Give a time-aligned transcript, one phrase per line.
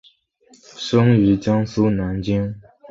[0.73, 2.59] 生于江苏南京。